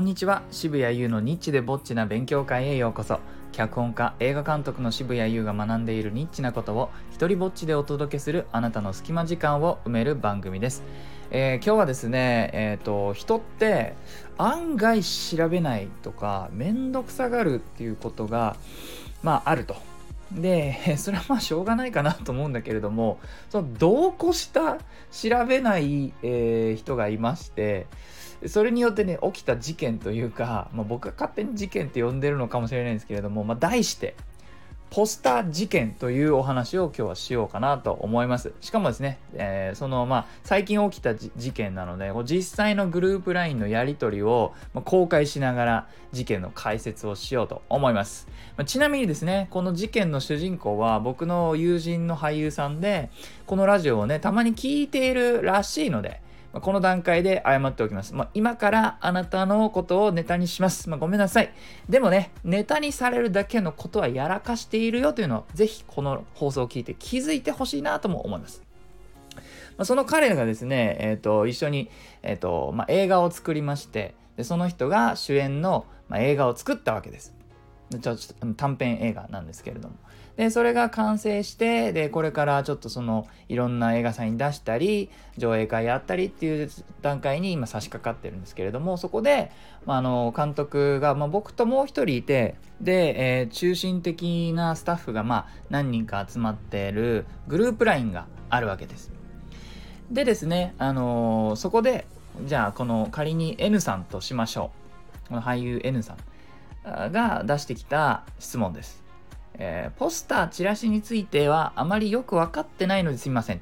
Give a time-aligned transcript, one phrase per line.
[0.00, 0.40] こんにちは。
[0.50, 3.20] 渋谷優のニッチでぼっちな勉強会へようこそ。
[3.52, 10.82] 脚本家映画監督の渋谷優が学んでいるニッチなことを一人ぼっちでお届けするあなたの隙間時間を埋める番組です、
[11.30, 13.94] えー、今日はですねえっ、ー、と人って
[14.38, 18.56] 案外調べないとかめんどくさがるっていうことが
[19.22, 19.76] まああると。
[20.32, 23.18] で それはまあしょうがないかなと思うんだけれども
[23.50, 24.78] その度を越した
[25.10, 27.86] 調べない、えー、人がいまして
[28.46, 34.14] それによってね起きた事件というか、まあ、僕が勝手に事件って呼んでるのかもしれないんですけれども、まあ、題して
[34.90, 38.52] ポスター事件というお話を今日はしようかなと思います。
[38.60, 44.52] しかもですね、えー、そのまあ最近起きた事件なので、実際のグループ LINE のやり取りを
[44.84, 48.26] 公開しながら事件の解説をしようと思います。
[48.56, 53.10] まあ、ちなみにですね、この事件の主人公は僕の友人の俳優さんで、
[53.46, 56.20] このラジオをね、たまに聞いているらしいので、
[56.52, 58.14] まこの段階で謝っておきます。
[58.14, 60.88] まあ、今からあなたのことをネタにします。
[60.88, 61.52] まあ、ごめんなさい。
[61.88, 68.62] でもね、ネタにされるだけのことはやらかしているよというのを、ぜひこの放送を聞いて気づいてほしいなとも思います。
[69.76, 71.90] ま、その彼がですね、えーと、一緒に、
[72.22, 77.34] えーとま、映画を作りましてで、その人が主演の、ま映画を作ったわけです。
[77.90, 79.94] ちょっと短編映画なんですけれども。
[80.40, 86.70] で、それが完成して、で、これからちょっとその、いろんな映画祭に出したり、上映会やったりっていう
[87.02, 89.52] 段階に今差し掛かってるんですけれども、そこで、
[89.84, 99.12] まあ、あの、監督が、まあ、僕ともう一人いて、で、えー、中心的なスタッフが、まあ、何人か集まってるグループ LINE があるわけです。
[100.10, 102.06] でですね、あのー、そこで、
[102.46, 104.70] じゃあ、この仮に N さんとしましょ
[105.26, 105.28] う。
[105.28, 106.16] この俳優 N さん。
[106.82, 109.09] が出してきた質問です。
[109.62, 113.60] えー、ポスター、チラシについてはあまりよく分かってないのですみません。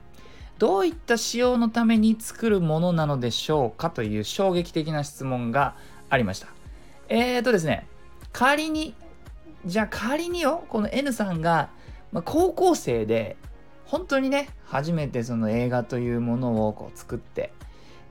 [0.57, 5.75] どういった仕様のために作るものなのでしょうかという衝撃的な質問が
[6.09, 6.49] ありました。
[7.09, 7.89] えーとですね、
[8.33, 8.95] 仮に、
[9.67, 11.71] じゃあ仮によ、この N さんが、
[12.13, 13.37] まあ、高校生で、
[13.85, 17.53] 本当にね、初めてその映画というものをこう作って、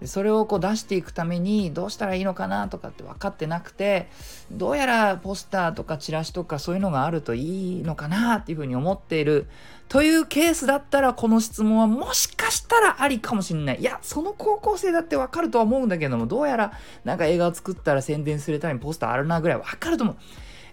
[0.05, 4.09] それをこう出していくためにどうしたらいいのかなとかって分かってなくて
[4.51, 9.47] どうやらポスターとかチラシとかそういうのがあるといいのかなっていうふうに思っている。
[9.89, 13.79] というケースだったらこの質問はもしかしたらありかもしれない。
[13.79, 16.73] いやその高校生だって分かるとは思うんだけどもどうやら
[17.05, 20.17] なんか映画を作ったら宣伝するためにポスターあるなぐらい分かると思う、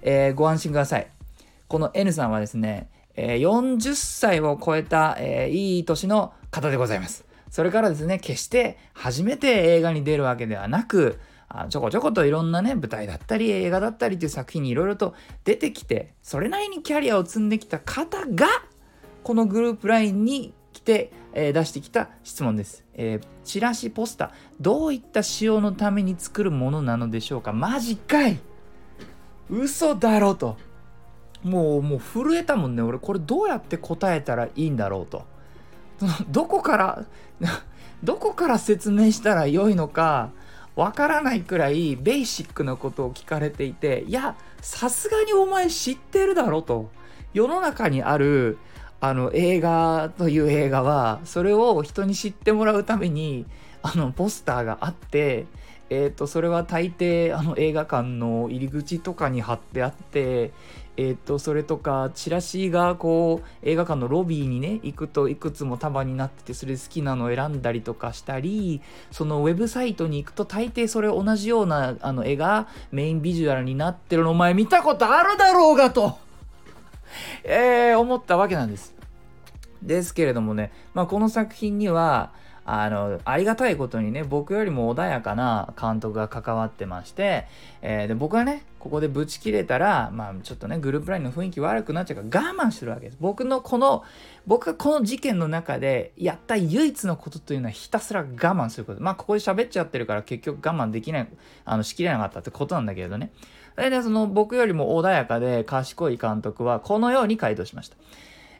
[0.02, 1.06] えー、ご安心ください。
[1.68, 7.24] この N さんはですね、えー、40歳を超えた、えー、いい年の方でございます。
[7.54, 18.48] それからですね、決して初めて映画に出るわけではなく、あちょこちょこといろんなね、舞台だったり映画だったりという作品にいろいろと出てきて、それなりにキャリアを積んできた方が、
[19.22, 27.52] このグループ LINE に来て、えー、出してきた質問です、えー、チラシポスター、どういった仕様のために作るものなのでしょうか？
[27.52, 28.40] マジかい
[29.48, 30.56] 嘘だろと。
[31.44, 32.82] もう、もう震えたもんね。
[32.82, 35.32] 俺、これどうやって答えたらいいんだろうと。
[36.28, 37.04] どこから
[38.02, 40.30] どこから説明したらよいのか
[40.76, 46.90] わからないくらいベーシックなことを聞かれていていやさすがにお前知ってるだろと。
[47.32, 48.58] 世の中にある
[49.00, 53.44] あの映画という映画はそれを人に知ってもらうために
[53.82, 55.46] あのポスターがあって
[55.90, 60.52] えーと、それは大抵あの映画館の入り口とかに貼ってあって、
[60.96, 76.18] えーと、それとかチラシがこう映画館のロビーにね行くといくつも束になっててそれ好きなのを選んだりとかしたりそのウェブサイトに行くと大抵それ同じようなあの絵がメインビジュアルになってるのお前見たことあるだろうがと
[77.42, 78.94] えー、思ったわけなんです。
[79.82, 82.32] ですけれどもね、まあ、この作品には
[82.64, 87.46] あの、ありがたいことにね、僕よりも穏やかな監督が関わってまして、
[87.82, 93.18] えー、で僕はね、ここでブチ切れたら、まあちょっとね、グループラインの雰囲気悪くなっちゃうから我慢してるわけです。
[93.20, 94.02] 僕のこの、
[94.46, 99.02] 僕がこの事件の中でやった唯一のことというのはひたすら我慢すること。
[99.02, 101.28] まあここで喋っちゃってるから結局我慢できない、
[101.64, 103.30] あの、しきれなかったってことなんだけれどね。
[103.76, 107.96] で、その僕よりも穏やかで賢い監督はこのように回答しました。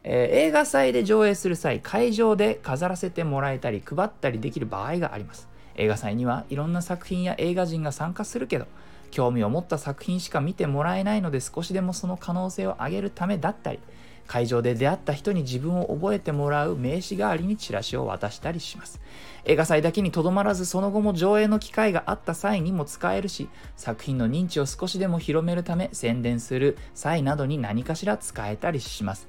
[0.05, 5.49] えー、映画祭で上映する際会場で飾らせてもらえたり配ったりできる場合があります。
[5.77, 8.67] 映画祭にはいろんな作品や映画人が参加するけど
[9.11, 13.81] 興味を持った作品しか見てもらえないので少しでもその可能性を上げるためだったり
[14.27, 19.01] 会場で出会った人に自分を覚えてもらう名刺代わりにチラシを渡したりします。
[19.45, 29.29] 映画祭だけにとどまらずその後も上映の機会があった際にも使えるし作品の認知を少しでも広めるため宣伝する際などに何かしら使えたりします。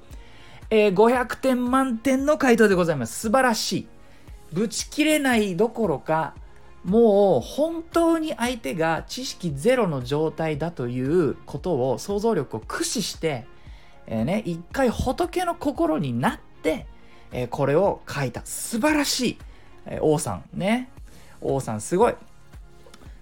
[0.70, 3.20] えー、500点満点の回答でございます。
[3.20, 3.88] 素晴らしい。
[4.52, 6.34] ぶち切れないどころか、
[6.84, 13.46] もう本当に相手が知識ゼロの状態だということを想像力を駆使して、
[14.06, 16.86] えー、ね、一回仏の心になって、
[17.32, 18.42] えー、これを書いた。
[18.44, 19.38] 素晴らしい、
[19.86, 20.44] えー、王さん。
[20.52, 20.90] ね。
[21.40, 22.14] 王さんすごい。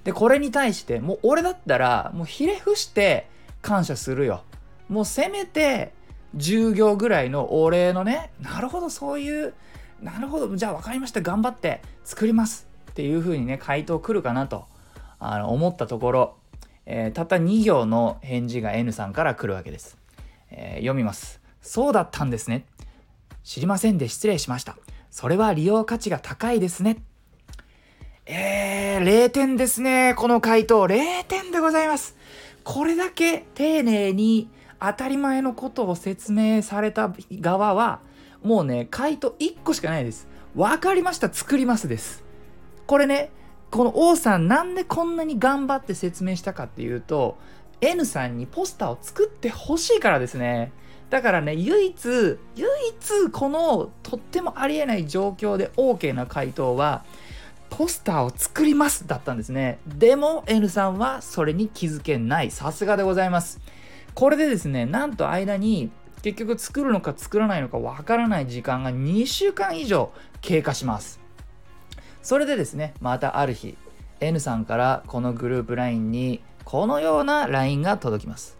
[0.04, 3.26] でこれに対してもう俺だったらもうひれ伏して
[3.62, 4.44] 感謝するよ。
[4.88, 5.92] もうせめて
[6.36, 9.54] 10行ぐらいのお礼のねなるほどそういう
[10.02, 14.66] なるほどじゃあ分かりました頑張って作りますっていう風にね回答来るかなと
[15.18, 16.36] あの思ったところ、
[16.86, 19.96] えー、たった2行の返事が N さんから来るわけです、
[20.50, 21.40] えー、読みます。
[21.62, 22.66] そうだったんですね。
[23.42, 24.76] 知りませんで失礼しました。
[25.10, 26.98] それは利用価値が高いですね。
[28.26, 30.86] えー、0点ですねこの回答。
[30.86, 32.16] 0点でございます。
[32.64, 34.50] これだけ丁寧に
[34.80, 38.00] 当たり前のことを説明された側は
[38.42, 40.28] もうね回答1個しかないです。
[40.54, 42.24] 分かりました作りますです。
[42.86, 43.30] これね
[43.70, 47.38] この王さんなんでこんなに頑張って説明したかっていうと
[47.80, 50.72] N さんにポスターを作ってほしいからですね。
[51.10, 57.04] だからね唯一唯一このとってもありえない状況で OK な回答は
[57.70, 59.78] ポスターを作りますだったんですね。
[59.86, 62.50] でも N さんはそれに気づけない。
[62.50, 63.60] さすがでございます。
[64.14, 65.90] これでですねなんと間に
[66.22, 71.20] 結局作るのか作らないのかわからない時間が2週間以上経過します。
[72.22, 73.76] それでですねまたある日
[74.20, 78.56] N さんからこのグループ LINE にこのような LINE が届きます。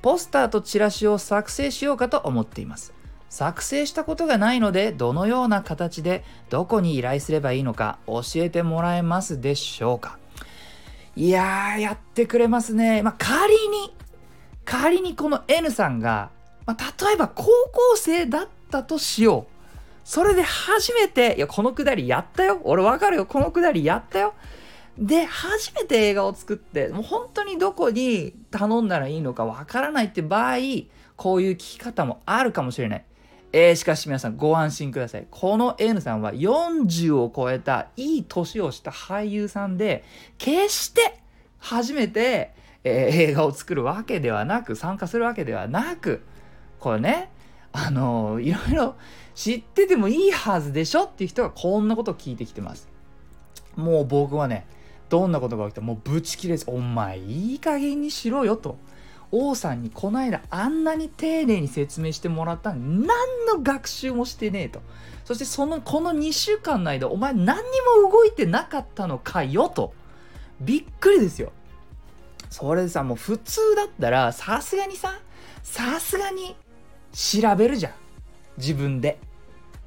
[0.00, 2.94] ポスターとチラシを作成しようかと思っています。
[3.28, 10.18] 作成したことがないのでどのような形でどこに依頼すればいいのか教えてもらえますでしょうか。
[11.16, 13.92] いやーやってくれますね、まあ、仮に
[14.64, 16.30] 仮にこの N さんが、
[16.66, 17.50] まあ、例えば高校
[17.96, 19.54] 生だったとしよう。
[20.04, 22.60] それで初めていやこのくだりやったよ。
[22.64, 23.26] 俺わかるよ。
[23.26, 24.34] このくだりやったよ。
[24.98, 30.58] で初めて映画を作ってもう本当にどこに頼んだらいいのかわからないって場合
[31.16, 33.04] こういう聞き方もあるかもしれない。
[33.56, 35.28] えー、しかし皆さんご安心ください。
[35.30, 40.02] この N さんは40を超えたいい年をした俳優さんで、
[40.38, 41.20] 決して
[41.60, 42.52] 初めて、
[42.84, 46.22] えー、映画を作るわけではなく、参加するわけではなく、
[46.78, 47.30] これね、
[47.72, 48.94] あのー、いろいろ
[49.34, 52.88] 知っててもいいはずでしょっていう人がこんなことを聞いてきてます。
[53.74, 54.66] もう僕はね、
[55.08, 56.64] どんなことが起きてもうブチ切れです。
[56.68, 58.76] お前いい加減にしろよと。
[59.36, 63.08] 王さんにこの間あんなに丁寧に説明してもらったのに何
[63.52, 64.80] の学習もしてねえと
[65.24, 67.62] そしてそのこの2週間の間お前何に
[68.02, 69.92] も動いてなかったのかよと
[70.60, 71.52] びっくりですよ
[72.54, 75.18] それでさもう普通だったらさすがにさ
[75.64, 76.54] さすがに
[77.12, 77.92] 調べるじゃん
[78.58, 79.18] 自分で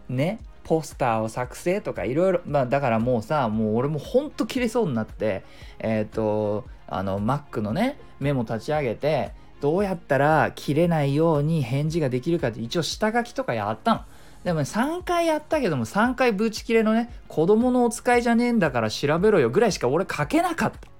[0.09, 5.45] ねポスターを作成とかいろいろまあだからもうさもう俺もほんと切れそうになって
[5.79, 9.31] えっ、ー、とあの Mac のねメモ立ち上げて
[9.61, 14.01] どうやったら切れないように返事ができるかって一応下書きとかやったの。
[14.43, 20.96] でも、ね、3回やったけども3回ブチ切れのね子供のお使いじゃねえんだから調べろよぐらいしか俺書けなかった。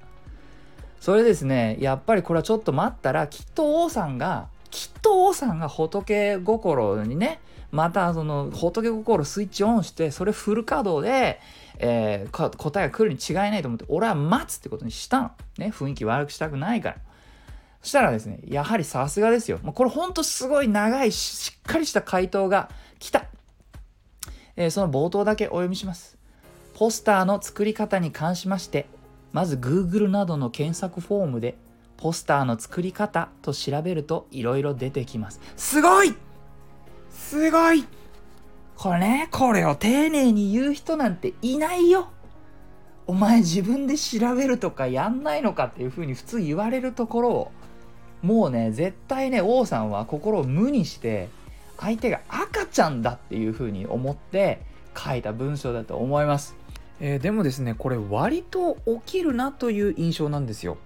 [0.99, 7.39] それですねやっぱりこれはちょっと待ったらきっと王さんがきっと王さんが仏心にね
[7.71, 11.39] またその仏心スイッチオンしてそれフル稼働で
[11.79, 15.31] えー、答えが来るに違いないと思って俺は待つってことにしたの。
[15.57, 16.95] ね、雰囲気悪くしたくないから。
[17.81, 19.59] そしたらですね、やはりさすがですよ。
[19.61, 22.69] もうこれほんとすごい長いしっかりした回答が
[22.99, 23.25] 来た。
[24.55, 26.17] えー、その冒頭だけお読みします。
[26.73, 28.87] ポスターの作り方に関しまして、
[29.37, 31.59] まず Google などの検索フォームで
[31.95, 35.39] ポスターの作り方と調べるといろいろ出てきます。
[35.55, 36.15] すごい
[37.11, 37.85] すごい
[38.75, 42.09] これね、これを丁寧に言う人なんていないよ。
[43.05, 47.51] お前自分で調べるとかやんないのかっていう風に普通言われるところを、
[48.23, 51.29] もうね、絶対ね、王さんは心を無にして、
[51.79, 54.63] 相手が赤ちゃんだっていう風に思って
[54.97, 56.55] 書いた文章だと思います。
[56.99, 60.77] えー、でもですね、これ割と起きるなという印象なんですよ。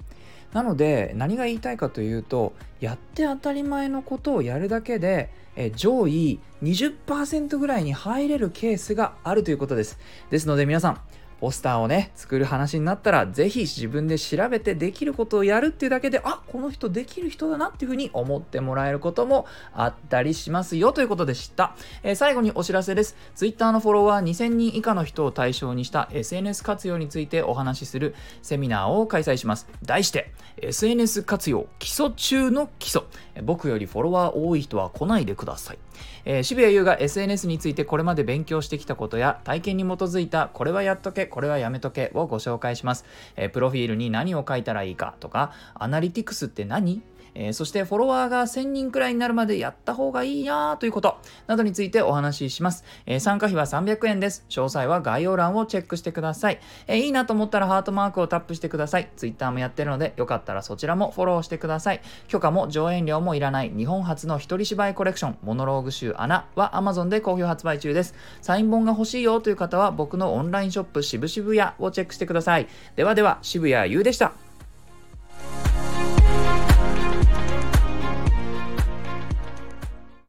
[0.53, 9.98] なので何が言いたいかというとやって当たり前のことをやるだけでえ上位20%ぐらいに入れるケースがあるということです
[10.30, 11.01] ですので皆さん
[11.41, 23.15] ポスターをね作る話になったら是非自分で調べてできることをやるっていうだけであこの人できる人だなっていうふうに思ってもらえることもあったりしますよということでした、えー、最後にお知らせです。
[23.36, 29.67] Twitter のフォロワー2000人以下の人を対象にした SNS 活用についてお話しするセミナーを開催します。
[29.83, 33.01] 題して SNS 活用基礎中の基礎。
[33.43, 35.79] 僕よりフォロワー多い人は来ないでください。
[36.25, 43.05] えー、渋谷優が SNS についてこれまで勉強してきたことや体験に基づいたこれはやっとけ、これはやめとけをご紹介します。
[43.36, 47.01] えー、プロフィールに何を書いたらいいかとか、アナリティクスって何
[47.35, 54.45] えー、そしてフォロワーが1000人くらいになるまでやった方がいいなということなどについてお話しします、えー、参加費は300円です。
[54.50, 56.59] 詳細は概要欄をチェックしてください。
[56.88, 59.09] えー、いいなと思ったらハートマークをタップしてください。
[59.15, 62.01] Twitter もやってるのでよかったらそちらもフォローしてください。
[62.27, 68.13] 許可も上演料もいらない日本初の一人芝居コレクションモノローグ集アナは Amazon で好評発売中です。
[68.41, 72.67] サイン本が欲しいよという方は僕のオンラインショップ渋々屋をチェックしてください。
[72.95, 74.50] ではでは渋谷優でした。